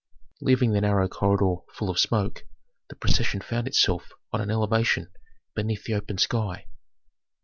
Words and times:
Leaving 0.41 0.71
the 0.73 0.81
narrow 0.81 1.07
corridor 1.07 1.57
full 1.73 1.87
of 1.87 1.99
smoke, 1.99 2.47
the 2.89 2.95
procession 2.95 3.39
found 3.39 3.67
itself 3.67 4.11
on 4.33 4.41
an 4.41 4.49
elevation 4.49 5.11
beneath 5.53 5.83
the 5.83 5.93
open 5.93 6.17
sky. 6.17 6.65